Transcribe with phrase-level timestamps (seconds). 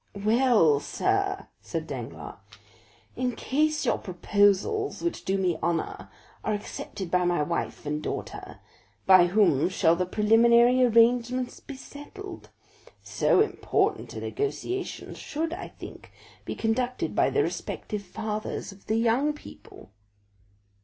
[0.23, 2.39] "Well, sir," said Danglars,
[3.15, 6.09] "in case your proposals, which do me honor,
[6.43, 8.61] are accepted by my wife and daughter,
[9.05, 12.49] by whom shall the preliminary arrangements be settled?
[13.03, 16.11] So important a negotiation should, I think,
[16.45, 19.91] be conducted by the respective fathers of the young people."